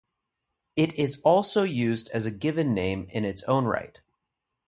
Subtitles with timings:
[0.75, 3.99] It is also used as a given name in its own right.